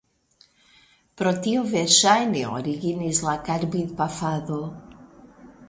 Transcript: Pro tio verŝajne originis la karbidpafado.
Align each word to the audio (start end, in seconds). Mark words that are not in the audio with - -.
Pro 1.21 1.33
tio 1.47 1.65
verŝajne 1.73 2.43
originis 2.61 3.21
la 3.29 3.37
karbidpafado. 3.51 4.59